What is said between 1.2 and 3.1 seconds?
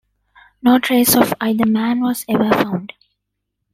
either man was ever found.